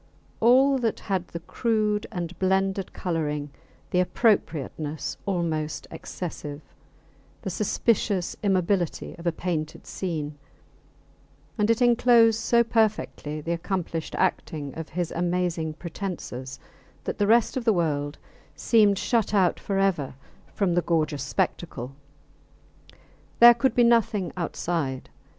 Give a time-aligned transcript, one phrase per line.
[0.39, 3.51] All that had the crude and blended colouring,
[3.91, 6.61] the appropriateness almost excessive,
[7.43, 10.39] the suspicious immobility of a painted scene;
[11.55, 16.59] and it enclosed so perfectly the accomplished acting of his amazing pretences
[17.03, 18.17] that the rest of the world
[18.55, 20.15] seemed shut out forever
[20.51, 21.91] from the gorgeous spectacle.
[23.37, 25.09] There could be nothing outside.